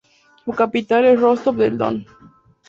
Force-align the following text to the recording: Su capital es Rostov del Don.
Su 0.43 0.51
capital 0.53 1.05
es 1.05 1.19
Rostov 1.21 1.57
del 1.57 1.77
Don. 1.77 2.07